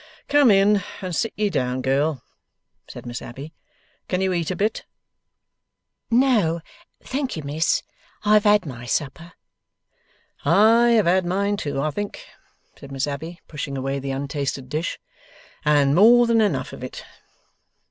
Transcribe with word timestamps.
'Come 0.27 0.49
in 0.49 0.81
and 1.03 1.15
sit 1.15 1.31
ye 1.35 1.51
down, 1.51 1.83
girl,' 1.83 2.23
said 2.87 3.05
Miss 3.05 3.21
Abbey. 3.21 3.53
'Can 4.07 4.19
you 4.19 4.33
eat 4.33 4.49
a 4.49 4.55
bit?' 4.55 4.83
'No 6.09 6.59
thank 7.03 7.37
you, 7.37 7.43
Miss. 7.43 7.83
I 8.23 8.33
have 8.33 8.45
had 8.45 8.65
my 8.65 8.87
supper.' 8.87 9.33
'I 10.43 10.89
have 10.89 11.05
had 11.05 11.23
mine 11.23 11.55
too, 11.55 11.79
I 11.79 11.91
think,' 11.91 12.25
said 12.75 12.91
Miss 12.91 13.05
Abbey, 13.05 13.41
pushing 13.47 13.77
away 13.77 13.99
the 13.99 14.09
untasted 14.09 14.69
dish, 14.69 14.97
'and 15.63 15.93
more 15.93 16.25
than 16.25 16.41
enough 16.41 16.73
of 16.73 16.83
it. 16.83 17.05